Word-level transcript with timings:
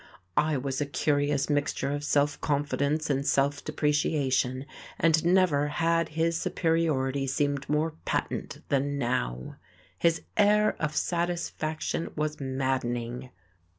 I 0.37 0.57
was 0.57 0.81
a 0.81 0.87
curious 0.87 1.47
mixture 1.47 1.91
of 1.91 2.03
self 2.03 2.41
confidence 2.41 3.11
and 3.11 3.23
self 3.23 3.63
depreciation, 3.63 4.65
and 4.97 5.23
never 5.23 5.67
had 5.67 6.09
his 6.17 6.35
superiority 6.37 7.27
seemed 7.27 7.69
more 7.69 7.91
patent 8.03 8.63
than 8.69 8.97
now. 8.97 9.57
His 9.99 10.23
air 10.37 10.75
of 10.81 10.95
satisfaction 10.95 12.09
was 12.15 12.39
maddening. 12.39 13.29